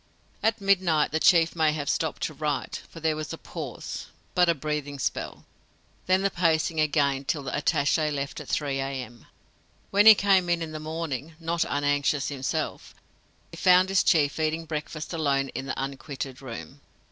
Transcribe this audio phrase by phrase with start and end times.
[0.41, 4.49] At midnight the chief may have stopped to write, for there was a pause but
[4.49, 5.45] a breathing spell.
[6.07, 9.27] Then the pacing again till the attaché left at 3 A.M.
[9.91, 12.95] When he came in the morning, not unanxious himself,
[13.51, 16.81] he found his chief eating breakfast alone in the unquitted room.